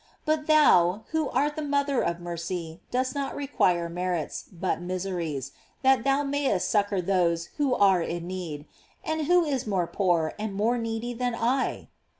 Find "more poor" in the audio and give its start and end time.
9.67-10.33